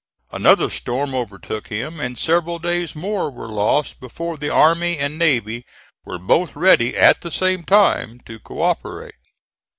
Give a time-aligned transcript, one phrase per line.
[0.31, 5.63] Another storm overtook him, and several days more were lost before the army and navy
[6.05, 9.13] were both ready at the same time to co operate.